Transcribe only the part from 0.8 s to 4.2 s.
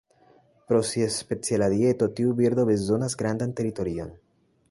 sia speciala dieto, tiu birdo bezonas grandan teritorion.